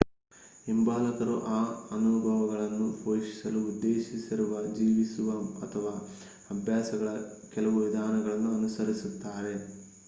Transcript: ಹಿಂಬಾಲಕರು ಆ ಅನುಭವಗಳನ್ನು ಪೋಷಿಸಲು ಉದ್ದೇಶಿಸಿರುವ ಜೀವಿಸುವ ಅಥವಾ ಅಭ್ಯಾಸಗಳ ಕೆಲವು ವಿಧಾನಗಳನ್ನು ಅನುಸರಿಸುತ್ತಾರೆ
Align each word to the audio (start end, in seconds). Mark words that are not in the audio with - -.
ಹಿಂಬಾಲಕರು 0.61 1.35
ಆ 1.49 1.59
ಅನುಭವಗಳನ್ನು 1.91 2.87
ಪೋಷಿಸಲು 3.01 3.59
ಉದ್ದೇಶಿಸಿರುವ 3.67 4.63
ಜೀವಿಸುವ 4.73 5.29
ಅಥವಾ 5.61 5.93
ಅಭ್ಯಾಸಗಳ 6.49 7.11
ಕೆಲವು 7.53 7.79
ವಿಧಾನಗಳನ್ನು 7.85 8.51
ಅನುಸರಿಸುತ್ತಾರೆ 8.53 9.55